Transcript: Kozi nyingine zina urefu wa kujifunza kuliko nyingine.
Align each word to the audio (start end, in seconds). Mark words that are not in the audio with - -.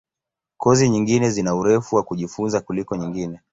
Kozi 0.63 0.89
nyingine 0.89 1.29
zina 1.29 1.55
urefu 1.55 1.95
wa 1.95 2.03
kujifunza 2.03 2.61
kuliko 2.61 2.95
nyingine. 2.95 3.37